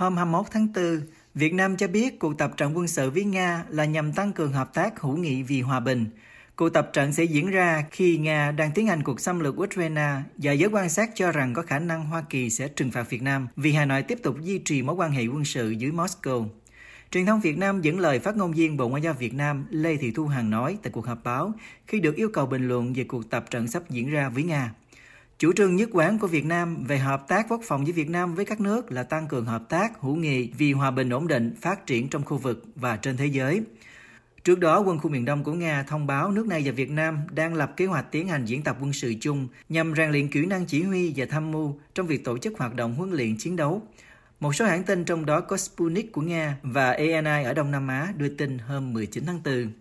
Hôm 0.00 0.16
21 0.16 0.46
tháng 0.50 0.68
4, 0.74 1.00
Việt 1.34 1.54
Nam 1.54 1.76
cho 1.76 1.88
biết 1.88 2.18
cuộc 2.18 2.38
tập 2.38 2.52
trận 2.56 2.76
quân 2.76 2.88
sự 2.88 3.10
với 3.10 3.24
Nga 3.24 3.64
là 3.68 3.84
nhằm 3.84 4.12
tăng 4.12 4.32
cường 4.32 4.52
hợp 4.52 4.74
tác 4.74 5.00
hữu 5.00 5.16
nghị 5.16 5.42
vì 5.42 5.60
hòa 5.60 5.80
bình. 5.80 6.06
Cuộc 6.56 6.68
tập 6.68 6.90
trận 6.92 7.12
sẽ 7.12 7.24
diễn 7.24 7.50
ra 7.50 7.84
khi 7.90 8.18
Nga 8.18 8.50
đang 8.50 8.72
tiến 8.72 8.86
hành 8.86 9.02
cuộc 9.02 9.20
xâm 9.20 9.40
lược 9.40 9.60
Ukraine 9.60 10.12
và 10.36 10.52
giới 10.52 10.68
quan 10.68 10.88
sát 10.88 11.10
cho 11.14 11.32
rằng 11.32 11.54
có 11.54 11.62
khả 11.62 11.78
năng 11.78 12.04
Hoa 12.04 12.22
Kỳ 12.30 12.50
sẽ 12.50 12.68
trừng 12.68 12.90
phạt 12.90 13.10
Việt 13.10 13.22
Nam 13.22 13.48
vì 13.56 13.72
Hà 13.72 13.84
Nội 13.84 14.02
tiếp 14.02 14.18
tục 14.22 14.36
duy 14.40 14.58
trì 14.58 14.82
mối 14.82 14.94
quan 14.94 15.10
hệ 15.10 15.26
quân 15.26 15.44
sự 15.44 15.70
dưới 15.70 15.90
Moscow. 15.90 16.46
Truyền 17.10 17.26
thông 17.26 17.40
Việt 17.40 17.58
Nam 17.58 17.80
dẫn 17.80 18.00
lời 18.00 18.18
phát 18.18 18.36
ngôn 18.36 18.52
viên 18.52 18.76
Bộ 18.76 18.88
Ngoại 18.88 19.02
giao 19.02 19.14
Việt 19.14 19.34
Nam 19.34 19.66
Lê 19.70 19.96
Thị 19.96 20.10
Thu 20.10 20.26
Hằng 20.26 20.50
nói 20.50 20.78
tại 20.82 20.90
cuộc 20.90 21.06
họp 21.06 21.24
báo 21.24 21.52
khi 21.86 22.00
được 22.00 22.16
yêu 22.16 22.28
cầu 22.32 22.46
bình 22.46 22.68
luận 22.68 22.92
về 22.92 23.04
cuộc 23.04 23.30
tập 23.30 23.44
trận 23.50 23.68
sắp 23.68 23.90
diễn 23.90 24.10
ra 24.10 24.28
với 24.28 24.42
Nga. 24.42 24.70
Chủ 25.40 25.52
trương 25.52 25.76
nhất 25.76 25.88
quán 25.92 26.18
của 26.18 26.26
Việt 26.26 26.44
Nam 26.44 26.84
về 26.84 26.98
hợp 26.98 27.28
tác 27.28 27.46
quốc 27.48 27.60
phòng 27.64 27.84
với 27.84 27.92
Việt 27.92 28.10
Nam 28.10 28.34
với 28.34 28.44
các 28.44 28.60
nước 28.60 28.92
là 28.92 29.02
tăng 29.02 29.28
cường 29.28 29.44
hợp 29.44 29.68
tác 29.68 30.00
hữu 30.00 30.16
nghị 30.16 30.50
vì 30.58 30.72
hòa 30.72 30.90
bình 30.90 31.10
ổn 31.10 31.28
định, 31.28 31.54
phát 31.60 31.86
triển 31.86 32.08
trong 32.08 32.24
khu 32.24 32.36
vực 32.36 32.64
và 32.74 32.96
trên 32.96 33.16
thế 33.16 33.26
giới. 33.26 33.62
Trước 34.44 34.58
đó, 34.58 34.80
quân 34.80 34.98
khu 34.98 35.10
miền 35.10 35.24
Đông 35.24 35.44
của 35.44 35.52
Nga 35.52 35.82
thông 35.82 36.06
báo 36.06 36.30
nước 36.30 36.46
này 36.46 36.62
và 36.64 36.72
Việt 36.72 36.90
Nam 36.90 37.18
đang 37.30 37.54
lập 37.54 37.72
kế 37.76 37.86
hoạch 37.86 38.12
tiến 38.12 38.28
hành 38.28 38.44
diễn 38.44 38.62
tập 38.62 38.76
quân 38.80 38.92
sự 38.92 39.14
chung 39.20 39.48
nhằm 39.68 39.94
rèn 39.96 40.10
luyện 40.10 40.28
kỹ 40.28 40.46
năng 40.46 40.66
chỉ 40.66 40.82
huy 40.82 41.12
và 41.16 41.26
tham 41.30 41.52
mưu 41.52 41.78
trong 41.94 42.06
việc 42.06 42.24
tổ 42.24 42.38
chức 42.38 42.58
hoạt 42.58 42.74
động 42.74 42.94
huấn 42.94 43.10
luyện 43.10 43.36
chiến 43.36 43.56
đấu. 43.56 43.82
Một 44.40 44.54
số 44.54 44.64
hãng 44.64 44.84
tin 44.84 45.04
trong 45.04 45.26
đó 45.26 45.40
có 45.40 45.56
Sputnik 45.56 46.12
của 46.12 46.22
Nga 46.22 46.56
và 46.62 46.90
ANI 46.90 47.44
ở 47.44 47.54
Đông 47.54 47.70
Nam 47.70 47.88
Á 47.88 48.12
đưa 48.16 48.28
tin 48.28 48.58
hôm 48.58 48.92
19 48.92 49.26
tháng 49.26 49.40
4. 49.44 49.72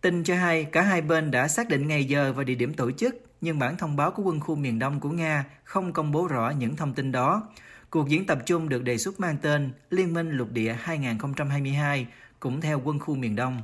Tin 0.00 0.24
cho 0.24 0.36
hay 0.36 0.64
cả 0.64 0.82
hai 0.82 1.02
bên 1.02 1.30
đã 1.30 1.48
xác 1.48 1.68
định 1.68 1.88
ngày 1.88 2.04
giờ 2.04 2.32
và 2.32 2.44
địa 2.44 2.54
điểm 2.54 2.74
tổ 2.74 2.90
chức, 2.90 3.31
nhưng 3.42 3.58
bản 3.58 3.76
thông 3.76 3.96
báo 3.96 4.10
của 4.10 4.22
quân 4.22 4.40
khu 4.40 4.54
miền 4.54 4.78
Đông 4.78 5.00
của 5.00 5.10
Nga 5.10 5.44
không 5.64 5.92
công 5.92 6.12
bố 6.12 6.26
rõ 6.26 6.50
những 6.50 6.76
thông 6.76 6.94
tin 6.94 7.12
đó. 7.12 7.42
Cuộc 7.90 8.08
diễn 8.08 8.26
tập 8.26 8.38
chung 8.46 8.68
được 8.68 8.82
đề 8.82 8.98
xuất 8.98 9.20
mang 9.20 9.36
tên 9.42 9.72
Liên 9.90 10.14
minh 10.14 10.30
lục 10.30 10.48
địa 10.52 10.76
2022, 10.80 12.06
cũng 12.40 12.60
theo 12.60 12.80
quân 12.84 12.98
khu 12.98 13.14
miền 13.14 13.36
Đông. 13.36 13.60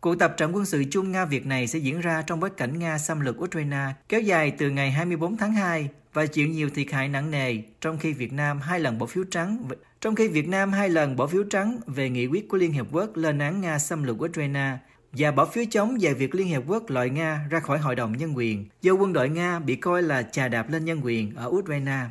Cuộc 0.00 0.14
tập 0.14 0.34
trận 0.36 0.54
quân 0.54 0.66
sự 0.66 0.84
chung 0.90 1.12
Nga-Việt 1.12 1.46
này 1.46 1.66
sẽ 1.66 1.78
diễn 1.78 2.00
ra 2.00 2.22
trong 2.22 2.40
bối 2.40 2.50
cảnh 2.50 2.78
Nga 2.78 2.98
xâm 2.98 3.20
lược 3.20 3.40
Ukraine 3.40 3.86
kéo 4.08 4.20
dài 4.20 4.50
từ 4.50 4.70
ngày 4.70 4.90
24 4.90 5.36
tháng 5.36 5.52
2 5.52 5.88
và 6.12 6.26
chịu 6.26 6.48
nhiều 6.48 6.70
thiệt 6.70 6.92
hại 6.92 7.08
nặng 7.08 7.30
nề 7.30 7.56
trong 7.80 7.98
khi 7.98 8.12
Việt 8.12 8.32
Nam 8.32 8.60
hai 8.60 8.80
lần 8.80 8.98
bỏ 8.98 9.06
phiếu 9.06 9.24
trắng 9.30 9.68
trong 10.00 10.14
khi 10.14 10.28
Việt 10.28 10.48
Nam 10.48 10.72
hai 10.72 10.88
lần 10.88 11.16
bỏ 11.16 11.26
phiếu 11.26 11.42
trắng 11.42 11.78
về 11.86 12.10
nghị 12.10 12.26
quyết 12.26 12.48
của 12.48 12.56
Liên 12.56 12.72
Hiệp 12.72 12.86
Quốc 12.92 13.16
lên 13.16 13.38
án 13.38 13.60
Nga 13.60 13.78
xâm 13.78 14.02
lược 14.02 14.22
Ukraine 14.24 14.78
và 15.16 15.30
bỏ 15.30 15.44
phiếu 15.44 15.64
chống 15.70 15.96
về 16.00 16.14
việc 16.14 16.34
Liên 16.34 16.46
Hiệp 16.46 16.62
Quốc 16.66 16.90
loại 16.90 17.10
Nga 17.10 17.46
ra 17.50 17.60
khỏi 17.60 17.78
Hội 17.78 17.94
đồng 17.94 18.16
Nhân 18.16 18.36
quyền 18.36 18.68
do 18.82 18.92
quân 18.92 19.12
đội 19.12 19.28
Nga 19.28 19.58
bị 19.58 19.76
coi 19.76 20.02
là 20.02 20.22
chà 20.22 20.48
đạp 20.48 20.70
lên 20.70 20.84
nhân 20.84 21.00
quyền 21.02 21.34
ở 21.34 21.46
Ukraine. 21.48 22.06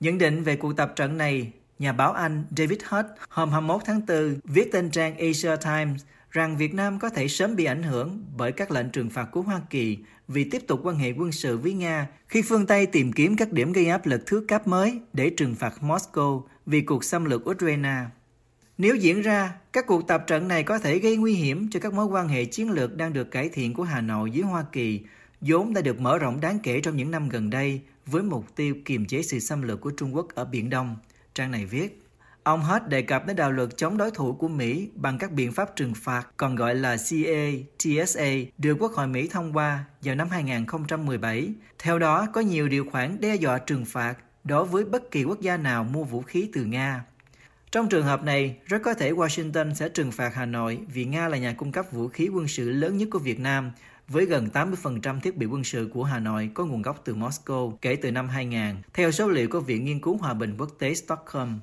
Nhận 0.00 0.18
định 0.18 0.42
về 0.42 0.56
cuộc 0.56 0.76
tập 0.76 0.92
trận 0.96 1.18
này, 1.18 1.52
nhà 1.78 1.92
báo 1.92 2.12
Anh 2.12 2.44
David 2.56 2.78
Hutt 2.88 3.06
hôm 3.28 3.50
21 3.50 3.82
tháng 3.84 4.00
4 4.06 4.38
viết 4.44 4.72
trên 4.72 4.90
trang 4.90 5.18
Asia 5.18 5.56
Times 5.64 6.02
rằng 6.30 6.56
Việt 6.56 6.74
Nam 6.74 6.98
có 6.98 7.08
thể 7.08 7.28
sớm 7.28 7.56
bị 7.56 7.64
ảnh 7.64 7.82
hưởng 7.82 8.24
bởi 8.36 8.52
các 8.52 8.70
lệnh 8.70 8.90
trừng 8.90 9.10
phạt 9.10 9.24
của 9.32 9.42
Hoa 9.42 9.60
Kỳ 9.70 9.98
vì 10.28 10.44
tiếp 10.50 10.62
tục 10.66 10.80
quan 10.82 10.96
hệ 10.96 11.12
quân 11.12 11.32
sự 11.32 11.58
với 11.58 11.72
Nga 11.72 12.08
khi 12.28 12.42
phương 12.42 12.66
Tây 12.66 12.86
tìm 12.86 13.12
kiếm 13.12 13.36
các 13.36 13.52
điểm 13.52 13.72
gây 13.72 13.86
áp 13.86 14.06
lực 14.06 14.22
thứ 14.26 14.44
cấp 14.48 14.66
mới 14.66 15.00
để 15.12 15.30
trừng 15.30 15.54
phạt 15.54 15.74
Moscow 15.80 16.42
vì 16.66 16.80
cuộc 16.80 17.04
xâm 17.04 17.24
lược 17.24 17.50
Ukraine. 17.50 17.94
Nếu 18.82 18.96
diễn 18.96 19.22
ra, 19.22 19.54
các 19.72 19.86
cuộc 19.86 20.06
tập 20.06 20.24
trận 20.26 20.48
này 20.48 20.62
có 20.62 20.78
thể 20.78 20.98
gây 20.98 21.16
nguy 21.16 21.34
hiểm 21.34 21.70
cho 21.70 21.80
các 21.80 21.92
mối 21.92 22.06
quan 22.06 22.28
hệ 22.28 22.44
chiến 22.44 22.70
lược 22.70 22.96
đang 22.96 23.12
được 23.12 23.30
cải 23.30 23.48
thiện 23.48 23.74
của 23.74 23.82
Hà 23.82 24.00
Nội 24.00 24.30
với 24.30 24.42
Hoa 24.42 24.64
Kỳ, 24.72 25.00
vốn 25.40 25.74
đã 25.74 25.80
được 25.80 26.00
mở 26.00 26.18
rộng 26.18 26.40
đáng 26.40 26.58
kể 26.62 26.80
trong 26.80 26.96
những 26.96 27.10
năm 27.10 27.28
gần 27.28 27.50
đây 27.50 27.80
với 28.06 28.22
mục 28.22 28.56
tiêu 28.56 28.74
kiềm 28.84 29.06
chế 29.06 29.22
sự 29.22 29.38
xâm 29.38 29.62
lược 29.62 29.80
của 29.80 29.90
Trung 29.90 30.14
Quốc 30.14 30.28
ở 30.34 30.44
Biển 30.44 30.70
Đông. 30.70 30.96
Trang 31.34 31.50
này 31.50 31.66
viết, 31.66 32.02
Ông 32.42 32.62
hết 32.62 32.88
đề 32.88 33.02
cập 33.02 33.26
đến 33.26 33.36
đạo 33.36 33.52
luật 33.52 33.68
chống 33.76 33.96
đối 33.96 34.10
thủ 34.10 34.32
của 34.32 34.48
Mỹ 34.48 34.88
bằng 34.94 35.18
các 35.18 35.32
biện 35.32 35.52
pháp 35.52 35.76
trừng 35.76 35.92
phạt, 35.96 36.26
còn 36.36 36.54
gọi 36.54 36.74
là 36.74 36.96
CA, 36.96 37.50
TSA, 37.78 38.30
được 38.58 38.76
Quốc 38.80 38.92
hội 38.92 39.06
Mỹ 39.06 39.28
thông 39.28 39.52
qua 39.56 39.84
vào 40.02 40.14
năm 40.14 40.28
2017. 40.30 41.48
Theo 41.78 41.98
đó, 41.98 42.26
có 42.32 42.40
nhiều 42.40 42.68
điều 42.68 42.90
khoản 42.90 43.20
đe 43.20 43.34
dọa 43.34 43.58
trừng 43.58 43.84
phạt 43.84 44.14
đối 44.44 44.64
với 44.64 44.84
bất 44.84 45.10
kỳ 45.10 45.24
quốc 45.24 45.40
gia 45.40 45.56
nào 45.56 45.84
mua 45.84 46.04
vũ 46.04 46.22
khí 46.22 46.50
từ 46.52 46.64
Nga. 46.64 47.04
Trong 47.72 47.88
trường 47.88 48.04
hợp 48.04 48.24
này, 48.24 48.56
rất 48.66 48.82
có 48.82 48.94
thể 48.94 49.12
Washington 49.12 49.74
sẽ 49.74 49.88
trừng 49.88 50.12
phạt 50.12 50.34
Hà 50.34 50.46
Nội 50.46 50.78
vì 50.92 51.04
Nga 51.04 51.28
là 51.28 51.38
nhà 51.38 51.52
cung 51.52 51.72
cấp 51.72 51.86
vũ 51.92 52.08
khí 52.08 52.28
quân 52.28 52.48
sự 52.48 52.70
lớn 52.70 52.96
nhất 52.96 53.08
của 53.10 53.18
Việt 53.18 53.40
Nam, 53.40 53.72
với 54.08 54.26
gần 54.26 54.48
80% 54.52 55.20
thiết 55.20 55.36
bị 55.36 55.46
quân 55.46 55.64
sự 55.64 55.90
của 55.94 56.04
Hà 56.04 56.18
Nội 56.18 56.50
có 56.54 56.64
nguồn 56.64 56.82
gốc 56.82 57.02
từ 57.04 57.14
Moscow 57.14 57.76
kể 57.82 57.96
từ 57.96 58.10
năm 58.10 58.28
2000, 58.28 58.76
theo 58.94 59.10
số 59.10 59.28
liệu 59.28 59.48
của 59.48 59.60
Viện 59.60 59.84
Nghiên 59.84 60.00
cứu 60.00 60.16
Hòa 60.16 60.34
bình 60.34 60.56
Quốc 60.58 60.70
tế 60.78 60.94
Stockholm. 60.94 61.58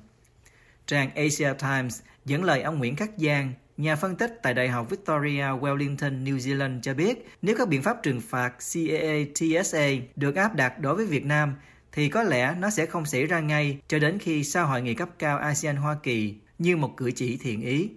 Trang 0.86 1.10
Asia 1.14 1.52
Times 1.62 2.00
dẫn 2.24 2.44
lời 2.44 2.62
ông 2.62 2.78
Nguyễn 2.78 2.96
Khắc 2.96 3.10
Giang, 3.16 3.52
nhà 3.76 3.96
phân 3.96 4.16
tích 4.16 4.38
tại 4.42 4.54
Đại 4.54 4.68
học 4.68 4.90
Victoria 4.90 5.44
Wellington, 5.60 6.24
New 6.24 6.36
Zealand 6.36 6.80
cho 6.80 6.94
biết 6.94 7.28
nếu 7.42 7.56
các 7.58 7.68
biện 7.68 7.82
pháp 7.82 7.96
trừng 8.02 8.20
phạt 8.20 8.52
CAA 8.72 9.24
TSA 9.34 9.88
được 10.16 10.36
áp 10.36 10.54
đặt 10.54 10.80
đối 10.80 10.94
với 10.94 11.06
Việt 11.06 11.24
Nam 11.24 11.54
thì 11.92 12.08
có 12.08 12.22
lẽ 12.22 12.54
nó 12.58 12.70
sẽ 12.70 12.86
không 12.86 13.06
xảy 13.06 13.26
ra 13.26 13.40
ngay 13.40 13.78
cho 13.88 13.98
đến 13.98 14.18
khi 14.18 14.44
sau 14.44 14.66
hội 14.66 14.82
nghị 14.82 14.94
cấp 14.94 15.08
cao 15.18 15.38
ASEAN-Hoa 15.38 15.96
Kỳ 16.02 16.34
như 16.58 16.76
một 16.76 16.96
cử 16.96 17.10
chỉ 17.10 17.36
thiện 17.36 17.62
ý. 17.62 17.90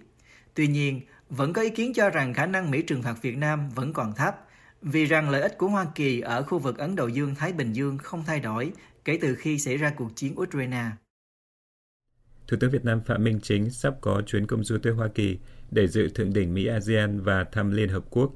Tuy 0.53 0.67
nhiên, 0.67 1.01
vẫn 1.29 1.53
có 1.53 1.61
ý 1.61 1.69
kiến 1.69 1.93
cho 1.93 2.09
rằng 2.09 2.33
khả 2.33 2.45
năng 2.45 2.71
Mỹ 2.71 2.81
trừng 2.81 3.01
phạt 3.01 3.21
Việt 3.21 3.37
Nam 3.37 3.69
vẫn 3.69 3.93
còn 3.93 4.13
thấp, 4.13 4.35
vì 4.81 5.05
rằng 5.05 5.29
lợi 5.29 5.41
ích 5.41 5.57
của 5.57 5.67
Hoa 5.67 5.85
Kỳ 5.95 6.19
ở 6.19 6.43
khu 6.43 6.59
vực 6.59 6.77
Ấn 6.77 6.95
Độ 6.95 7.07
Dương-Thái 7.07 7.53
Bình 7.53 7.73
Dương 7.73 7.97
không 7.97 8.23
thay 8.25 8.39
đổi 8.39 8.71
kể 9.05 9.19
từ 9.21 9.35
khi 9.35 9.59
xảy 9.59 9.77
ra 9.77 9.93
cuộc 9.97 10.15
chiến 10.15 10.39
Ukraine. 10.39 10.85
Thủ 12.47 12.57
tướng 12.59 12.71
Việt 12.71 12.85
Nam 12.85 13.01
Phạm 13.05 13.23
Minh 13.23 13.39
Chính 13.43 13.69
sắp 13.69 13.93
có 14.01 14.21
chuyến 14.27 14.47
công 14.47 14.63
du 14.63 14.77
tới 14.77 14.93
Hoa 14.93 15.07
Kỳ 15.15 15.37
để 15.71 15.87
dự 15.87 16.09
thượng 16.09 16.33
đỉnh 16.33 16.53
Mỹ-ASEAN 16.53 17.21
và 17.21 17.45
thăm 17.51 17.71
Liên 17.71 17.89
Hợp 17.89 18.03
Quốc. 18.09 18.31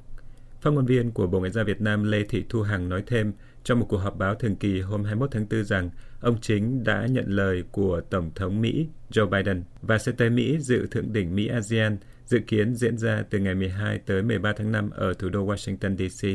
Phát 0.62 0.74
ngôn 0.74 0.86
viên 0.86 1.12
của 1.12 1.28
Bộ 1.28 1.40
Ngoại 1.40 1.52
giao 1.52 1.66
Việt 1.66 1.82
Nam 1.82 2.04
Lê 2.04 2.24
Thị 2.24 2.46
Thu 2.50 2.62
Hằng 2.62 2.90
nói 2.90 3.04
thêm 3.08 3.34
trong 3.64 3.80
một 3.80 3.86
cuộc 3.90 3.98
họp 3.98 4.18
báo 4.18 4.36
thường 4.36 4.56
kỳ 4.56 4.82
hôm 4.82 5.04
21 5.04 5.32
tháng 5.32 5.46
4 5.50 5.64
rằng 5.64 5.90
ông 6.22 6.42
Chính 6.42 6.84
đã 6.84 7.08
nhận 7.10 7.26
lời 7.28 7.64
của 7.72 8.02
Tổng 8.10 8.32
thống 8.36 8.62
Mỹ 8.62 8.88
Joe 9.12 9.30
Biden 9.30 9.64
và 9.82 9.98
sẽ 9.98 10.12
tới 10.12 10.30
Mỹ 10.30 10.58
dự 10.60 10.88
thượng 10.88 11.14
đỉnh 11.14 11.36
Mỹ-ASEAN 11.36 11.98
dự 12.26 12.40
kiến 12.48 12.76
diễn 12.76 12.98
ra 12.98 13.24
từ 13.30 13.40
ngày 13.40 13.56
12 13.56 14.00
tới 14.00 14.24
13 14.24 14.54
tháng 14.54 14.72
5 14.72 14.90
ở 14.90 15.14
thủ 15.14 15.30
đô 15.30 15.48
Washington, 15.48 15.98
D.C. 15.98 16.28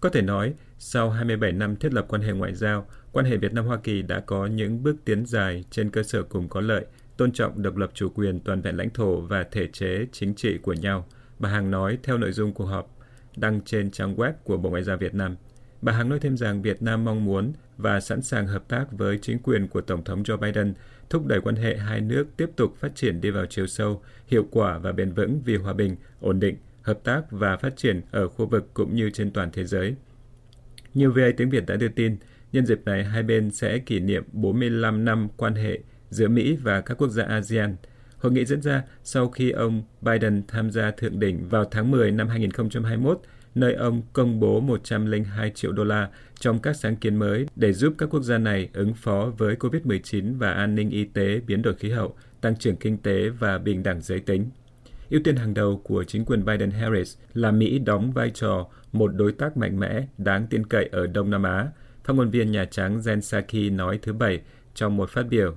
Có 0.00 0.08
thể 0.08 0.22
nói, 0.22 0.54
sau 0.78 1.10
27 1.10 1.52
năm 1.52 1.76
thiết 1.76 1.94
lập 1.94 2.06
quan 2.08 2.22
hệ 2.22 2.32
ngoại 2.32 2.54
giao, 2.54 2.86
quan 3.12 3.26
hệ 3.26 3.36
Việt 3.36 3.52
Nam-Hoa 3.52 3.76
Kỳ 3.76 4.02
đã 4.02 4.20
có 4.20 4.46
những 4.46 4.82
bước 4.82 4.96
tiến 5.04 5.26
dài 5.26 5.64
trên 5.70 5.90
cơ 5.90 6.02
sở 6.02 6.22
cùng 6.22 6.48
có 6.48 6.60
lợi, 6.60 6.86
tôn 7.16 7.32
trọng 7.32 7.62
độc 7.62 7.76
lập 7.76 7.90
chủ 7.94 8.08
quyền 8.08 8.40
toàn 8.40 8.60
vẹn 8.60 8.76
lãnh 8.76 8.90
thổ 8.90 9.20
và 9.20 9.44
thể 9.52 9.66
chế 9.72 10.06
chính 10.12 10.34
trị 10.34 10.58
của 10.62 10.72
nhau. 10.72 11.06
Bà 11.38 11.48
Hằng 11.48 11.70
nói 11.70 11.98
theo 12.02 12.18
nội 12.18 12.32
dung 12.32 12.52
cuộc 12.52 12.64
họp 12.64 12.97
đăng 13.40 13.60
trên 13.60 13.90
trang 13.90 14.16
web 14.16 14.32
của 14.44 14.56
Bộ 14.56 14.70
Ngoại 14.70 14.82
giao 14.82 14.96
Việt 14.96 15.14
Nam. 15.14 15.36
Bà 15.82 15.92
Hằng 15.92 16.08
nói 16.08 16.18
thêm 16.20 16.36
rằng 16.36 16.62
Việt 16.62 16.82
Nam 16.82 17.04
mong 17.04 17.24
muốn 17.24 17.52
và 17.76 18.00
sẵn 18.00 18.22
sàng 18.22 18.46
hợp 18.46 18.68
tác 18.68 18.92
với 18.92 19.18
chính 19.18 19.38
quyền 19.38 19.68
của 19.68 19.80
Tổng 19.80 20.04
thống 20.04 20.22
Joe 20.22 20.36
Biden, 20.36 20.74
thúc 21.10 21.26
đẩy 21.26 21.40
quan 21.40 21.56
hệ 21.56 21.76
hai 21.76 22.00
nước 22.00 22.26
tiếp 22.36 22.50
tục 22.56 22.76
phát 22.76 22.94
triển 22.94 23.20
đi 23.20 23.30
vào 23.30 23.46
chiều 23.46 23.66
sâu, 23.66 24.02
hiệu 24.26 24.46
quả 24.50 24.78
và 24.78 24.92
bền 24.92 25.12
vững 25.12 25.40
vì 25.44 25.56
hòa 25.56 25.72
bình, 25.72 25.96
ổn 26.20 26.40
định, 26.40 26.56
hợp 26.82 27.04
tác 27.04 27.22
và 27.30 27.56
phát 27.56 27.76
triển 27.76 28.00
ở 28.10 28.28
khu 28.28 28.46
vực 28.46 28.74
cũng 28.74 28.94
như 28.94 29.10
trên 29.10 29.30
toàn 29.30 29.50
thế 29.52 29.64
giới. 29.64 29.94
Như 30.94 31.10
VA 31.10 31.28
tiếng 31.36 31.50
Việt 31.50 31.66
đã 31.66 31.76
đưa 31.76 31.88
tin, 31.88 32.16
nhân 32.52 32.66
dịp 32.66 32.80
này 32.84 33.04
hai 33.04 33.22
bên 33.22 33.50
sẽ 33.50 33.78
kỷ 33.78 34.00
niệm 34.00 34.24
45 34.32 35.04
năm 35.04 35.28
quan 35.36 35.54
hệ 35.54 35.78
giữa 36.10 36.28
Mỹ 36.28 36.56
và 36.62 36.80
các 36.80 36.98
quốc 36.98 37.08
gia 37.08 37.24
ASEAN. 37.24 37.76
Hội 38.18 38.32
nghị 38.32 38.44
diễn 38.44 38.62
ra 38.62 38.82
sau 39.04 39.28
khi 39.28 39.50
ông 39.50 39.82
Biden 40.00 40.42
tham 40.48 40.70
gia 40.70 40.90
thượng 40.90 41.20
đỉnh 41.20 41.48
vào 41.48 41.64
tháng 41.64 41.90
10 41.90 42.10
năm 42.10 42.28
2021, 42.28 43.20
nơi 43.54 43.74
ông 43.74 44.02
công 44.12 44.40
bố 44.40 44.60
102 44.60 45.50
triệu 45.54 45.72
đô 45.72 45.84
la 45.84 46.08
trong 46.40 46.58
các 46.58 46.76
sáng 46.76 46.96
kiến 46.96 47.16
mới 47.16 47.46
để 47.56 47.72
giúp 47.72 47.94
các 47.98 48.08
quốc 48.10 48.22
gia 48.22 48.38
này 48.38 48.68
ứng 48.72 48.94
phó 48.94 49.32
với 49.38 49.56
COVID-19 49.56 50.38
và 50.38 50.52
an 50.52 50.74
ninh 50.74 50.90
y 50.90 51.04
tế, 51.04 51.40
biến 51.46 51.62
đổi 51.62 51.74
khí 51.74 51.90
hậu, 51.90 52.16
tăng 52.40 52.56
trưởng 52.56 52.76
kinh 52.76 52.98
tế 52.98 53.28
và 53.28 53.58
bình 53.58 53.82
đẳng 53.82 54.00
giới 54.00 54.20
tính. 54.20 54.50
Ưu 55.10 55.20
tiên 55.24 55.36
hàng 55.36 55.54
đầu 55.54 55.80
của 55.84 56.04
chính 56.04 56.24
quyền 56.24 56.44
Biden-Harris 56.44 57.18
là 57.34 57.50
Mỹ 57.50 57.78
đóng 57.78 58.12
vai 58.12 58.30
trò 58.30 58.68
một 58.92 59.08
đối 59.14 59.32
tác 59.32 59.56
mạnh 59.56 59.80
mẽ, 59.80 60.06
đáng 60.18 60.46
tin 60.50 60.66
cậy 60.66 60.88
ở 60.92 61.06
Đông 61.06 61.30
Nam 61.30 61.42
Á. 61.42 61.68
Phát 62.04 62.14
ngôn 62.14 62.30
viên 62.30 62.52
Nhà 62.52 62.64
Trắng 62.64 63.00
Jen 63.00 63.20
Psaki 63.20 63.72
nói 63.72 63.98
thứ 64.02 64.12
Bảy 64.12 64.40
trong 64.74 64.96
một 64.96 65.10
phát 65.10 65.26
biểu. 65.28 65.56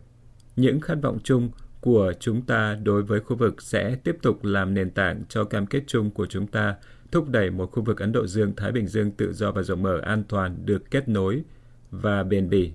Những 0.56 0.82
khát 0.82 0.96
vọng 1.02 1.20
chung 1.24 1.50
của 1.82 2.14
chúng 2.20 2.42
ta 2.42 2.78
đối 2.84 3.04
với 3.04 3.20
khu 3.20 3.36
vực 3.36 3.62
sẽ 3.62 3.96
tiếp 3.96 4.18
tục 4.22 4.44
làm 4.44 4.74
nền 4.74 4.92
tảng 4.92 5.24
cho 5.30 5.44
cam 5.44 5.66
kết 5.66 5.84
chung 5.88 6.12
của 6.12 6.26
chúng 6.26 6.48
ta 6.48 6.76
thúc 7.12 7.30
đẩy 7.30 7.50
một 7.50 7.72
khu 7.72 7.84
vực 7.84 8.00
Ấn 8.00 8.12
Độ 8.12 8.28
Dương-Thái 8.28 8.72
Bình 8.72 8.88
Dương 8.88 9.12
tự 9.12 9.34
do 9.34 9.52
và 9.52 9.62
rộng 9.62 9.82
mở 9.82 10.00
an 10.04 10.24
toàn 10.28 10.66
được 10.66 10.92
kết 10.92 11.10
nối 11.10 11.42
và 11.92 12.24
bền 12.24 12.50
bỉ. 12.50 12.72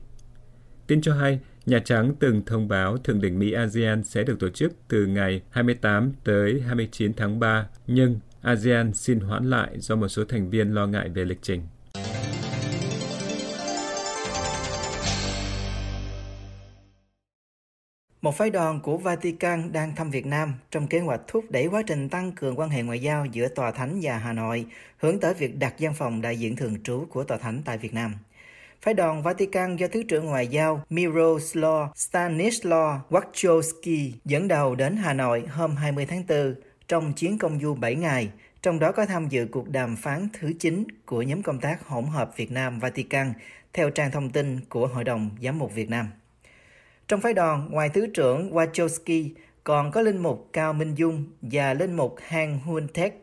Tin 0.87 1.01
cho 1.01 1.15
hay, 1.15 1.41
Nhà 1.67 1.79
Trắng 1.79 2.15
từng 2.21 2.45
thông 2.45 2.69
báo 2.69 2.99
Thượng 2.99 3.21
đỉnh 3.21 3.39
Mỹ-ASEAN 3.39 4.05
sẽ 4.05 4.25
được 4.25 4.41
tổ 4.41 4.49
chức 4.49 4.73
từ 4.89 5.07
ngày 5.07 5.43
28 5.51 6.13
tới 6.25 6.61
29 6.61 7.15
tháng 7.15 7.41
3, 7.41 7.69
nhưng 7.87 8.21
ASEAN 8.43 8.95
xin 8.95 9.21
hoãn 9.21 9.51
lại 9.51 9.81
do 9.81 9.97
một 9.97 10.09
số 10.09 10.25
thành 10.25 10.51
viên 10.51 10.75
lo 10.75 10.87
ngại 10.87 11.09
về 11.09 11.25
lịch 11.25 11.43
trình. 11.43 11.63
Một 18.27 18.37
phái 18.37 18.51
đoàn 18.51 18.81
của 18.81 18.97
Vatican 18.97 19.73
đang 19.73 19.95
thăm 19.95 20.11
Việt 20.11 20.27
Nam 20.27 20.55
trong 20.71 20.87
kế 20.87 21.01
hoạch 21.01 21.21
thúc 21.29 21.45
đẩy 21.51 21.67
quá 21.67 21.83
trình 21.87 22.09
tăng 22.09 22.33
cường 22.33 22.59
quan 22.59 22.71
hệ 22.71 22.83
ngoại 22.83 23.01
giao 23.01 23.27
giữa 23.27 23.49
Tòa 23.49 23.71
Thánh 23.71 23.99
và 24.03 24.19
Hà 24.19 24.33
Nội, 24.33 24.67
hướng 24.99 25.21
tới 25.21 25.35
việc 25.35 25.59
đặt 25.59 25.75
văn 25.79 25.95
phòng 25.95 26.23
đại 26.23 26.39
diện 26.39 26.57
thường 26.57 26.83
trú 26.83 27.07
của 27.11 27.25
Tòa 27.25 27.39
Thánh 27.39 27.63
tại 27.65 27.79
Việt 27.79 27.95
Nam. 27.95 28.15
Phái 28.83 28.95
đoàn 28.95 29.23
Vatican 29.23 29.77
do 29.77 29.87
Thứ 29.93 30.03
trưởng 30.03 30.27
Ngoại 30.27 30.47
giao 30.47 30.83
Miroslav 30.91 31.89
Stanislaw 31.95 32.99
Wachowski 33.11 34.11
dẫn 34.25 34.49
đầu 34.49 34.75
đến 34.75 34.97
Hà 34.97 35.13
Nội 35.13 35.45
hôm 35.51 35.77
20 35.77 36.07
tháng 36.07 36.25
4 36.29 36.55
trong 36.89 37.13
chuyến 37.13 37.39
công 37.39 37.61
du 37.61 37.75
7 37.75 37.95
ngày, 37.95 38.29
trong 38.63 38.79
đó 38.79 38.93
có 38.93 39.07
tham 39.07 39.29
dự 39.29 39.47
cuộc 39.53 39.69
đàm 39.69 39.97
phán 39.97 40.29
thứ 40.41 40.53
9 40.59 40.85
của 41.05 41.23
nhóm 41.23 41.43
công 41.43 41.61
tác 41.61 41.87
hỗn 41.87 42.05
hợp 42.05 42.37
Việt 42.37 42.51
Nam 42.51 42.79
Vatican 42.79 43.33
theo 43.73 43.91
trang 43.91 44.11
thông 44.11 44.31
tin 44.31 44.61
của 44.69 44.87
Hội 44.87 45.05
đồng 45.05 45.31
Giám 45.43 45.59
mục 45.59 45.75
Việt 45.75 45.91
Nam. 45.91 46.07
Trong 47.09 47.21
phái 47.21 47.35
đoàn, 47.35 47.69
ngoài 47.71 47.89
Thứ 47.89 48.07
trưởng 48.07 48.51
Wachowski, 48.55 49.31
còn 49.65 49.91
có 49.91 50.01
Linh 50.01 50.19
mục 50.19 50.49
Cao 50.53 50.73
Minh 50.73 50.95
Dung 50.95 51.25
và 51.43 51.75
Linh 51.75 51.97
mục 51.97 52.17
Hang 52.27 52.59
Huân 52.59 52.89
Thét. 52.89 53.15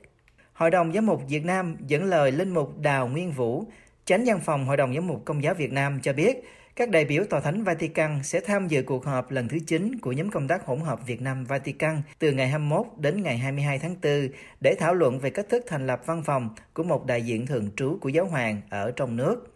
Hội 0.53 0.71
đồng 0.71 0.93
Giám 0.93 1.05
mục 1.05 1.21
Việt 1.29 1.45
Nam 1.45 1.75
dẫn 1.87 2.03
lời 2.03 2.31
Linh 2.31 2.53
mục 2.53 2.79
Đào 2.79 3.07
Nguyên 3.07 3.31
Vũ, 3.31 3.65
Chánh 4.05 4.23
văn 4.25 4.39
phòng 4.45 4.65
Hội 4.65 4.77
đồng 4.77 4.95
Giám 4.95 5.07
mục 5.07 5.25
Công 5.25 5.43
giáo 5.43 5.53
Việt 5.53 5.71
Nam 5.71 5.99
cho 6.03 6.13
biết, 6.13 6.43
các 6.75 6.89
đại 6.89 7.05
biểu 7.05 7.23
Tòa 7.29 7.39
Thánh 7.39 7.63
Vatican 7.63 8.19
sẽ 8.23 8.39
tham 8.39 8.67
dự 8.67 8.83
cuộc 8.83 9.05
họp 9.05 9.31
lần 9.31 9.47
thứ 9.47 9.57
9 9.67 9.99
của 10.01 10.11
nhóm 10.11 10.29
công 10.29 10.47
tác 10.47 10.65
hỗn 10.65 10.79
hợp 10.79 10.99
Việt 11.07 11.21
Nam 11.21 11.45
Vatican 11.45 12.01
từ 12.19 12.31
ngày 12.31 12.47
21 12.47 12.85
đến 12.97 13.23
ngày 13.23 13.37
22 13.37 13.79
tháng 13.79 13.95
4 14.03 14.29
để 14.61 14.75
thảo 14.79 14.93
luận 14.93 15.19
về 15.19 15.29
cách 15.29 15.49
thức 15.49 15.63
thành 15.67 15.87
lập 15.87 16.01
văn 16.05 16.23
phòng 16.25 16.49
của 16.73 16.83
một 16.83 17.05
đại 17.05 17.21
diện 17.21 17.47
thường 17.47 17.69
trú 17.75 17.97
của 18.01 18.09
giáo 18.09 18.25
hoàng 18.25 18.61
ở 18.69 18.91
trong 18.95 19.15
nước. 19.15 19.52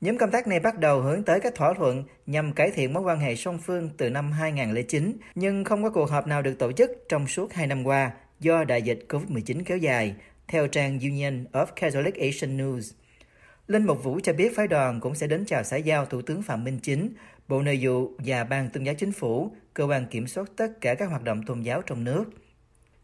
Nhóm 0.00 0.18
công 0.18 0.30
tác 0.30 0.46
này 0.46 0.60
bắt 0.60 0.78
đầu 0.78 1.00
hướng 1.00 1.22
tới 1.22 1.40
các 1.40 1.54
thỏa 1.54 1.74
thuận 1.74 2.04
nhằm 2.26 2.52
cải 2.52 2.70
thiện 2.70 2.92
mối 2.92 3.02
quan 3.02 3.18
hệ 3.18 3.36
song 3.36 3.58
phương 3.58 3.90
từ 3.96 4.10
năm 4.10 4.32
2009, 4.32 5.16
nhưng 5.34 5.64
không 5.64 5.82
có 5.82 5.90
cuộc 5.90 6.10
họp 6.10 6.26
nào 6.26 6.42
được 6.42 6.58
tổ 6.58 6.72
chức 6.72 6.90
trong 7.08 7.26
suốt 7.26 7.52
hai 7.52 7.66
năm 7.66 7.84
qua 7.84 8.10
do 8.40 8.64
đại 8.64 8.82
dịch 8.82 9.06
COVID-19 9.08 9.62
kéo 9.64 9.78
dài, 9.78 10.14
theo 10.48 10.66
trang 10.66 10.98
Union 10.98 11.44
of 11.52 11.66
Catholic 11.66 12.14
Asian 12.14 12.58
News. 12.58 12.92
Linh 13.66 13.86
Mục 13.86 14.04
Vũ 14.04 14.20
cho 14.22 14.32
biết 14.32 14.56
phái 14.56 14.66
đoàn 14.68 15.00
cũng 15.00 15.14
sẽ 15.14 15.26
đến 15.26 15.44
chào 15.46 15.62
xã 15.62 15.76
giao 15.76 16.06
Thủ 16.06 16.22
tướng 16.22 16.42
Phạm 16.42 16.64
Minh 16.64 16.78
Chính, 16.82 17.12
Bộ 17.48 17.62
Nội 17.62 17.78
vụ 17.82 18.10
và 18.18 18.44
Ban 18.44 18.70
Tôn 18.70 18.84
giáo 18.84 18.94
Chính 18.94 19.12
phủ, 19.12 19.50
cơ 19.74 19.84
quan 19.84 20.06
kiểm 20.06 20.26
soát 20.26 20.44
tất 20.56 20.80
cả 20.80 20.94
các 20.94 21.06
hoạt 21.06 21.24
động 21.24 21.42
tôn 21.42 21.62
giáo 21.62 21.82
trong 21.82 22.04
nước. 22.04 22.24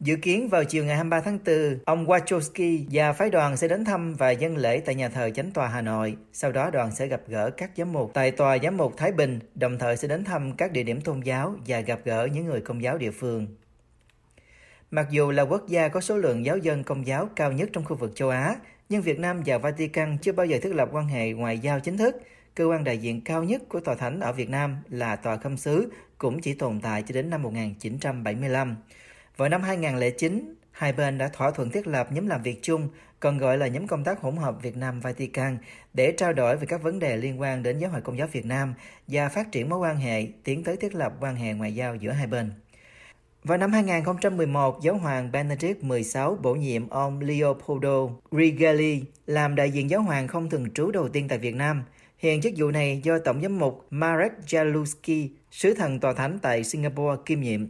Dự 0.05 0.17
kiến 0.17 0.49
vào 0.49 0.65
chiều 0.65 0.85
ngày 0.85 0.97
23 0.97 1.21
tháng 1.21 1.39
4, 1.47 1.79
ông 1.85 2.07
Wachowski 2.07 2.85
và 2.91 3.13
phái 3.13 3.31
đoàn 3.31 3.57
sẽ 3.57 3.69
đến 3.69 3.85
thăm 3.85 4.15
và 4.15 4.31
dân 4.31 4.57
lễ 4.57 4.83
tại 4.87 4.95
nhà 4.95 5.09
thờ 5.09 5.31
Chánh 5.35 5.51
tòa 5.51 5.69
Hà 5.69 5.81
Nội. 5.81 6.17
Sau 6.33 6.53
đó 6.53 6.71
đoàn 6.71 6.91
sẽ 6.95 7.07
gặp 7.07 7.21
gỡ 7.29 7.51
các 7.51 7.71
giám 7.77 7.93
mục 7.93 8.11
tại 8.15 8.31
tòa 8.31 8.59
giám 8.63 8.77
mục 8.77 8.97
Thái 8.97 9.13
Bình, 9.13 9.39
đồng 9.55 9.79
thời 9.79 9.97
sẽ 9.97 10.09
đến 10.09 10.25
thăm 10.25 10.53
các 10.53 10.73
địa 10.73 10.83
điểm 10.83 11.01
tôn 11.01 11.21
giáo 11.21 11.55
và 11.67 11.81
gặp 11.81 12.01
gỡ 12.05 12.29
những 12.33 12.47
người 12.47 12.61
công 12.61 12.83
giáo 12.83 12.99
địa 12.99 13.11
phương. 13.11 13.47
Mặc 14.91 15.07
dù 15.11 15.31
là 15.31 15.43
quốc 15.43 15.69
gia 15.69 15.89
có 15.89 16.01
số 16.01 16.17
lượng 16.17 16.45
giáo 16.45 16.57
dân 16.57 16.85
công 16.85 17.07
giáo 17.07 17.29
cao 17.37 17.53
nhất 17.53 17.71
trong 17.73 17.85
khu 17.85 17.97
vực 17.97 18.13
châu 18.15 18.29
Á, 18.29 18.57
nhưng 18.89 19.03
Việt 19.03 19.19
Nam 19.19 19.43
và 19.47 19.59
Vatican 19.59 20.19
chưa 20.19 20.33
bao 20.33 20.47
giờ 20.47 20.59
thiết 20.63 20.75
lập 20.75 20.89
quan 20.93 21.07
hệ 21.07 21.33
ngoại 21.33 21.59
giao 21.59 21.81
chính 21.81 21.99
thức. 21.99 22.17
Cơ 22.55 22.65
quan 22.65 22.85
đại 22.85 22.99
diện 22.99 23.21
cao 23.21 23.45
nhất 23.45 23.63
của 23.69 23.81
Tòa 23.81 23.95
Thánh 23.95 24.21
ở 24.21 24.33
Việt 24.33 24.51
Nam 24.51 24.77
là 24.89 25.17
Tòa 25.17 25.37
Khâm 25.37 25.57
sứ 25.57 25.93
cũng 26.19 26.41
chỉ 26.41 26.55
tồn 26.55 26.81
tại 26.81 27.03
cho 27.03 27.15
đến 27.15 27.31
năm 27.31 27.43
1975. 27.43 28.77
Vào 29.37 29.49
năm 29.49 29.63
2009, 29.63 30.55
hai 30.71 30.93
bên 30.93 31.19
đã 31.19 31.29
thỏa 31.29 31.51
thuận 31.51 31.71
thiết 31.71 31.87
lập 31.87 32.13
nhóm 32.13 32.27
làm 32.27 32.43
việc 32.43 32.59
chung, 32.63 32.89
còn 33.21 33.39
gọi 33.39 33.59
là 33.59 33.67
nhóm 33.67 33.87
công 33.87 34.05
tác 34.05 34.21
hỗn 34.21 34.37
hợp 34.37 34.63
Việt 34.63 34.77
Nam 34.77 35.01
Vatican, 35.01 35.59
để 35.95 36.15
trao 36.17 36.33
đổi 36.33 36.57
về 36.57 36.67
các 36.67 36.83
vấn 36.83 36.99
đề 36.99 37.17
liên 37.17 37.41
quan 37.41 37.63
đến 37.63 37.79
giáo 37.79 37.91
hội 37.91 38.01
công 38.01 38.19
giáo 38.19 38.29
Việt 38.33 38.47
Nam 38.47 38.75
và 39.07 39.29
phát 39.29 39.53
triển 39.53 39.69
mối 39.69 39.79
quan 39.79 39.97
hệ 39.97 40.27
tiến 40.45 40.65
tới 40.65 40.77
thiết 40.77 40.95
lập 40.95 41.13
quan 41.21 41.37
hệ 41.37 41.53
ngoại 41.53 41.75
giao 41.75 41.97
giữa 41.97 42.11
hai 42.11 42.27
bên. 42.27 42.53
Vào 43.45 43.59
năm 43.59 43.73
2011, 43.73 44.83
giáo 44.83 44.97
hoàng 44.97 45.33
Benedict 45.33 45.81
XVI 45.81 46.21
bổ 46.43 46.55
nhiệm 46.55 46.89
ông 46.89 47.21
Leopoldo 47.21 48.09
Rigelli 48.33 49.03
làm 49.27 49.55
đại 49.55 49.71
diện 49.71 49.91
giáo 49.91 50.03
hoàng 50.03 50.29
không 50.29 50.51
thường 50.51 50.71
trú 50.71 50.91
đầu 50.91 51.09
tiên 51.09 51.29
tại 51.29 51.39
Việt 51.39 51.55
Nam. 51.55 51.85
Hiện 52.19 52.41
chức 52.41 52.53
vụ 52.57 52.71
này 52.71 53.01
do 53.05 53.19
Tổng 53.19 53.43
giám 53.43 53.59
mục 53.59 53.87
Marek 53.91 54.33
Jaluski, 54.47 55.29
sứ 55.51 55.75
thần 55.75 56.01
tòa 56.01 56.13
thánh 56.13 56.39
tại 56.43 56.65
Singapore 56.65 57.23
kiêm 57.27 57.41
nhiệm. 57.41 57.67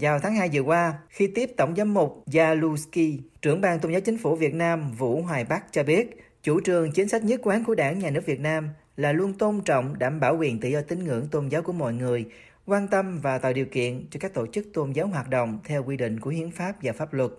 Vào 0.00 0.18
tháng 0.18 0.36
2 0.36 0.50
vừa 0.52 0.60
qua, 0.60 0.94
khi 1.08 1.26
tiếp 1.34 1.50
Tổng 1.56 1.76
giám 1.76 1.94
mục 1.94 2.24
Jaluski, 2.26 3.18
trưởng 3.42 3.60
ban 3.60 3.80
tôn 3.80 3.92
giáo 3.92 4.00
chính 4.00 4.18
phủ 4.18 4.36
Việt 4.36 4.54
Nam 4.54 4.92
Vũ 4.92 5.22
Hoài 5.22 5.44
Bắc 5.44 5.72
cho 5.72 5.82
biết, 5.82 6.16
chủ 6.42 6.60
trương 6.60 6.92
chính 6.92 7.08
sách 7.08 7.24
nhất 7.24 7.40
quán 7.42 7.64
của 7.64 7.74
đảng 7.74 7.98
nhà 7.98 8.10
nước 8.10 8.26
Việt 8.26 8.40
Nam 8.40 8.68
là 8.96 9.12
luôn 9.12 9.34
tôn 9.34 9.60
trọng 9.64 9.98
đảm 9.98 10.20
bảo 10.20 10.36
quyền 10.36 10.60
tự 10.60 10.68
do 10.68 10.80
tín 10.80 11.04
ngưỡng 11.04 11.28
tôn 11.28 11.48
giáo 11.48 11.62
của 11.62 11.72
mọi 11.72 11.92
người, 11.92 12.24
quan 12.66 12.88
tâm 12.88 13.20
và 13.20 13.38
tạo 13.38 13.52
điều 13.52 13.66
kiện 13.66 14.06
cho 14.10 14.20
các 14.20 14.34
tổ 14.34 14.46
chức 14.46 14.66
tôn 14.72 14.92
giáo 14.92 15.06
hoạt 15.06 15.28
động 15.28 15.58
theo 15.64 15.84
quy 15.84 15.96
định 15.96 16.20
của 16.20 16.30
hiến 16.30 16.50
pháp 16.50 16.72
và 16.82 16.92
pháp 16.92 17.14
luật. 17.14 17.30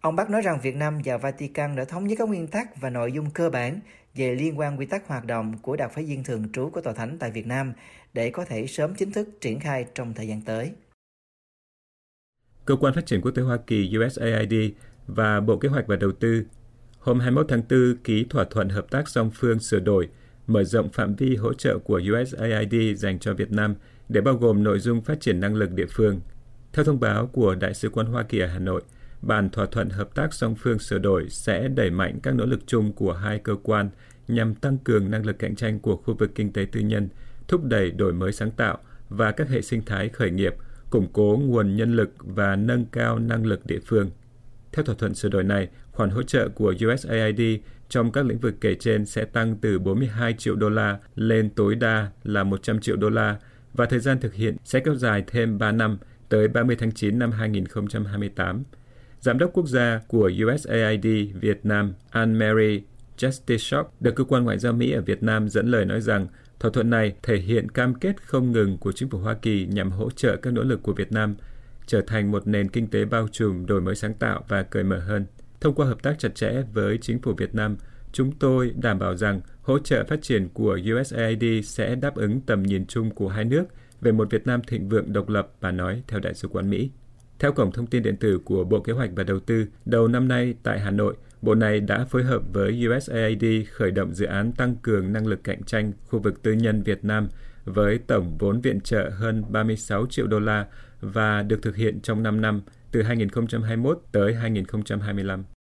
Ông 0.00 0.16
Bắc 0.16 0.30
nói 0.30 0.42
rằng 0.42 0.58
Việt 0.62 0.76
Nam 0.76 1.00
và 1.04 1.16
Vatican 1.16 1.76
đã 1.76 1.84
thống 1.84 2.06
nhất 2.06 2.16
các 2.18 2.28
nguyên 2.28 2.46
tắc 2.46 2.80
và 2.80 2.90
nội 2.90 3.12
dung 3.12 3.30
cơ 3.30 3.50
bản 3.50 3.80
về 4.14 4.34
liên 4.34 4.58
quan 4.58 4.78
quy 4.78 4.86
tắc 4.86 5.06
hoạt 5.06 5.24
động 5.24 5.54
của 5.62 5.76
đặc 5.76 5.92
phái 5.94 6.04
viên 6.04 6.24
thường 6.24 6.52
trú 6.52 6.70
của 6.70 6.80
Tòa 6.80 6.92
Thánh 6.92 7.16
tại 7.20 7.30
Việt 7.30 7.46
Nam 7.46 7.72
để 8.12 8.30
có 8.30 8.44
thể 8.44 8.66
sớm 8.66 8.94
chính 8.94 9.12
thức 9.12 9.28
triển 9.40 9.60
khai 9.60 9.84
trong 9.94 10.14
thời 10.14 10.28
gian 10.28 10.40
tới. 10.40 10.72
Cơ 12.64 12.76
quan 12.76 12.94
Phát 12.94 13.06
triển 13.06 13.20
Quốc 13.20 13.30
tế 13.30 13.42
Hoa 13.42 13.56
Kỳ 13.66 13.96
USAID 13.98 14.54
và 15.06 15.40
Bộ 15.40 15.56
Kế 15.56 15.68
hoạch 15.68 15.86
và 15.86 15.96
Đầu 15.96 16.12
tư 16.12 16.44
hôm 17.00 17.20
21 17.20 17.46
tháng 17.48 17.62
4 17.70 17.96
ký 18.04 18.24
thỏa 18.30 18.44
thuận 18.44 18.68
hợp 18.68 18.90
tác 18.90 19.08
song 19.08 19.30
phương 19.34 19.58
sửa 19.58 19.80
đổi, 19.80 20.08
mở 20.46 20.64
rộng 20.64 20.88
phạm 20.92 21.14
vi 21.14 21.36
hỗ 21.36 21.54
trợ 21.54 21.78
của 21.78 22.00
USAID 22.12 22.74
dành 22.96 23.18
cho 23.18 23.34
Việt 23.34 23.52
Nam 23.52 23.74
để 24.08 24.20
bao 24.20 24.34
gồm 24.34 24.62
nội 24.62 24.78
dung 24.78 25.00
phát 25.00 25.20
triển 25.20 25.40
năng 25.40 25.54
lực 25.54 25.72
địa 25.72 25.86
phương. 25.86 26.20
Theo 26.72 26.84
thông 26.84 27.00
báo 27.00 27.26
của 27.26 27.54
Đại 27.54 27.74
sứ 27.74 27.88
quán 27.88 28.06
Hoa 28.06 28.22
Kỳ 28.22 28.38
ở 28.38 28.46
Hà 28.46 28.58
Nội, 28.58 28.82
bản 29.22 29.50
thỏa 29.50 29.66
thuận 29.66 29.90
hợp 29.90 30.14
tác 30.14 30.34
song 30.34 30.54
phương 30.54 30.78
sửa 30.78 30.98
đổi 30.98 31.28
sẽ 31.28 31.68
đẩy 31.68 31.90
mạnh 31.90 32.18
các 32.22 32.34
nỗ 32.34 32.46
lực 32.46 32.60
chung 32.66 32.92
của 32.92 33.12
hai 33.12 33.38
cơ 33.38 33.56
quan 33.62 33.90
nhằm 34.28 34.54
tăng 34.54 34.78
cường 34.78 35.10
năng 35.10 35.26
lực 35.26 35.38
cạnh 35.38 35.56
tranh 35.56 35.80
của 35.80 35.96
khu 35.96 36.14
vực 36.14 36.30
kinh 36.34 36.52
tế 36.52 36.66
tư 36.72 36.80
nhân, 36.80 37.08
thúc 37.48 37.64
đẩy 37.64 37.90
đổi 37.90 38.12
mới 38.12 38.32
sáng 38.32 38.50
tạo 38.50 38.78
và 39.08 39.32
các 39.32 39.48
hệ 39.48 39.62
sinh 39.62 39.82
thái 39.86 40.08
khởi 40.08 40.30
nghiệp– 40.30 40.54
củng 40.90 41.06
cố 41.12 41.40
nguồn 41.44 41.76
nhân 41.76 41.96
lực 41.96 42.10
và 42.18 42.56
nâng 42.56 42.84
cao 42.92 43.18
năng 43.18 43.46
lực 43.46 43.66
địa 43.66 43.80
phương. 43.86 44.10
Theo 44.72 44.84
thỏa 44.84 44.94
thuận 44.94 45.14
sửa 45.14 45.28
đổi 45.28 45.44
này, 45.44 45.68
khoản 45.92 46.10
hỗ 46.10 46.22
trợ 46.22 46.48
của 46.48 46.74
USAID 46.86 47.40
trong 47.88 48.12
các 48.12 48.26
lĩnh 48.26 48.38
vực 48.38 48.54
kể 48.60 48.74
trên 48.74 49.06
sẽ 49.06 49.24
tăng 49.24 49.56
từ 49.56 49.78
42 49.78 50.34
triệu 50.38 50.56
đô 50.56 50.68
la 50.68 50.98
lên 51.14 51.50
tối 51.50 51.74
đa 51.74 52.10
là 52.24 52.44
100 52.44 52.80
triệu 52.80 52.96
đô 52.96 53.10
la 53.10 53.36
và 53.74 53.86
thời 53.86 54.00
gian 54.00 54.20
thực 54.20 54.34
hiện 54.34 54.56
sẽ 54.64 54.80
kéo 54.80 54.94
dài 54.94 55.24
thêm 55.26 55.58
3 55.58 55.72
năm 55.72 55.98
tới 56.28 56.48
30 56.48 56.76
tháng 56.76 56.92
9 56.92 57.18
năm 57.18 57.32
2028. 57.32 58.62
Giám 59.20 59.38
đốc 59.38 59.50
quốc 59.52 59.68
gia 59.68 60.00
của 60.08 60.30
USAID 60.46 61.06
Việt 61.40 61.60
Nam 61.62 61.92
Anne-Marie 62.12 62.80
Justice 63.18 63.84
được 64.00 64.14
cơ 64.14 64.24
quan 64.24 64.44
ngoại 64.44 64.58
giao 64.58 64.72
Mỹ 64.72 64.92
ở 64.92 65.00
Việt 65.00 65.22
Nam 65.22 65.48
dẫn 65.48 65.70
lời 65.70 65.84
nói 65.84 66.00
rằng 66.00 66.26
Thỏa 66.60 66.70
thuận 66.70 66.90
này 66.90 67.12
thể 67.22 67.36
hiện 67.36 67.68
cam 67.68 67.94
kết 67.94 68.22
không 68.22 68.52
ngừng 68.52 68.78
của 68.78 68.92
chính 68.92 69.10
phủ 69.10 69.18
Hoa 69.18 69.34
Kỳ 69.34 69.66
nhằm 69.66 69.90
hỗ 69.90 70.10
trợ 70.10 70.36
các 70.36 70.52
nỗ 70.52 70.62
lực 70.62 70.82
của 70.82 70.92
Việt 70.92 71.12
Nam 71.12 71.34
trở 71.86 72.00
thành 72.00 72.30
một 72.30 72.46
nền 72.46 72.68
kinh 72.68 72.86
tế 72.86 73.04
bao 73.04 73.28
trùm, 73.32 73.66
đổi 73.66 73.80
mới 73.80 73.94
sáng 73.94 74.14
tạo 74.14 74.44
và 74.48 74.62
cởi 74.62 74.84
mở 74.84 74.98
hơn. 74.98 75.26
Thông 75.60 75.74
qua 75.74 75.86
hợp 75.86 76.02
tác 76.02 76.18
chặt 76.18 76.34
chẽ 76.34 76.62
với 76.72 76.98
chính 76.98 77.18
phủ 77.18 77.32
Việt 77.32 77.54
Nam, 77.54 77.76
chúng 78.12 78.32
tôi 78.32 78.72
đảm 78.76 78.98
bảo 78.98 79.16
rằng 79.16 79.40
hỗ 79.62 79.78
trợ 79.78 80.04
phát 80.04 80.22
triển 80.22 80.48
của 80.48 80.78
USAID 80.94 81.44
sẽ 81.64 81.94
đáp 81.94 82.14
ứng 82.14 82.40
tầm 82.40 82.62
nhìn 82.62 82.86
chung 82.86 83.10
của 83.10 83.28
hai 83.28 83.44
nước 83.44 83.64
về 84.00 84.12
một 84.12 84.30
Việt 84.30 84.46
Nam 84.46 84.60
thịnh 84.66 84.88
vượng 84.88 85.12
độc 85.12 85.28
lập, 85.28 85.52
bà 85.60 85.70
nói 85.70 86.02
theo 86.08 86.20
Đại 86.20 86.34
sứ 86.34 86.48
quán 86.48 86.70
Mỹ. 86.70 86.90
Theo 87.38 87.52
cổng 87.52 87.72
thông 87.72 87.86
tin 87.86 88.02
điện 88.02 88.16
tử 88.16 88.38
của 88.44 88.64
Bộ 88.64 88.80
Kế 88.80 88.92
hoạch 88.92 89.10
và 89.16 89.22
Đầu 89.22 89.40
tư, 89.40 89.66
đầu 89.84 90.08
năm 90.08 90.28
nay 90.28 90.54
tại 90.62 90.80
Hà 90.80 90.90
Nội, 90.90 91.16
Bộ 91.42 91.54
này 91.54 91.80
đã 91.80 92.04
phối 92.04 92.24
hợp 92.24 92.42
với 92.52 92.86
USAID 92.88 93.44
khởi 93.72 93.90
động 93.90 94.14
dự 94.14 94.26
án 94.26 94.52
tăng 94.52 94.76
cường 94.76 95.12
năng 95.12 95.26
lực 95.26 95.44
cạnh 95.44 95.62
tranh 95.62 95.92
khu 96.08 96.18
vực 96.18 96.42
tư 96.42 96.52
nhân 96.52 96.82
Việt 96.82 97.04
Nam 97.04 97.28
với 97.64 97.98
tổng 97.98 98.38
vốn 98.38 98.60
viện 98.60 98.80
trợ 98.80 99.08
hơn 99.08 99.44
36 99.48 100.06
triệu 100.06 100.26
đô 100.26 100.40
la 100.40 100.66
và 101.00 101.42
được 101.42 101.62
thực 101.62 101.76
hiện 101.76 102.00
trong 102.00 102.22
5 102.22 102.40
năm, 102.40 102.62
từ 102.92 103.02
2021 103.02 104.02
tới 104.12 104.34
2025. 104.34 105.44